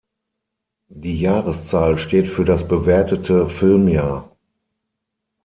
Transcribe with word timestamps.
Die 0.89 1.19
Jahreszahl 1.21 1.99
steht 1.99 2.27
für 2.27 2.43
das 2.43 2.67
bewertete 2.67 3.47
Filmjahr. 3.47 4.35